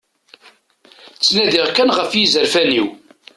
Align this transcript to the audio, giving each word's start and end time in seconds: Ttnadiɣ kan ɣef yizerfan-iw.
Ttnadiɣ 1.15 1.67
kan 1.75 1.89
ɣef 1.97 2.11
yizerfan-iw. 2.15 2.87